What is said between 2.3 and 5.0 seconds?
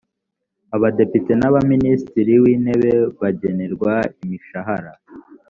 w intebe bagenerwa imishahara